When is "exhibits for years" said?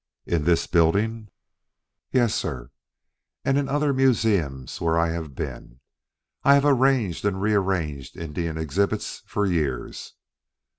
8.57-10.13